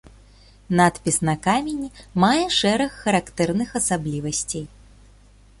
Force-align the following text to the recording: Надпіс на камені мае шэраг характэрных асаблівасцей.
Надпіс 0.79 1.19
на 1.29 1.35
камені 1.47 1.91
мае 2.25 2.45
шэраг 2.59 2.91
характэрных 3.05 3.69
асаблівасцей. 3.81 4.65